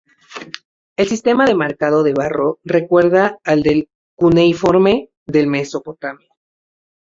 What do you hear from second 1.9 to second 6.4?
del barro recuerda al del cuneiforme de Mesopotamia.